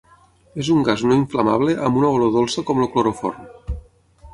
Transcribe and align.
És 0.63 0.71
un 0.75 0.79
gas 0.87 1.03
no 1.11 1.19
inflamable 1.19 1.77
amb 1.89 2.01
una 2.03 2.13
olor 2.19 2.35
dolça 2.41 2.65
com 2.71 2.85
el 2.87 2.95
cloroform. 2.97 3.79